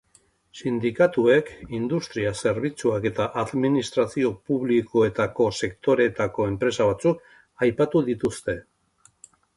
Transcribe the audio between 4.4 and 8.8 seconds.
publikoetako sektoreetako empresa batzuk aipatu dituzte.